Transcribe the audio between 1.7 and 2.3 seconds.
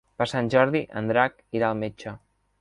al metge.